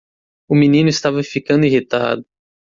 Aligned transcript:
O 0.49 0.55
menino 0.55 0.89
estava 0.89 1.21
ficando 1.23 1.67
irritado. 1.67 2.25